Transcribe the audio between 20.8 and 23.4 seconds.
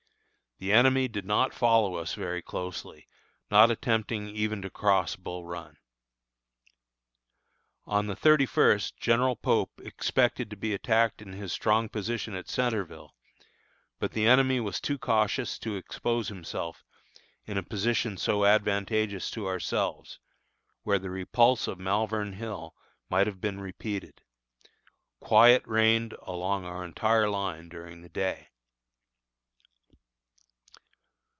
where the repulse of Malvern Hill might